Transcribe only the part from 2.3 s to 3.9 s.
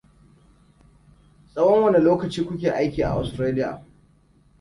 ku ke aiki a Australia?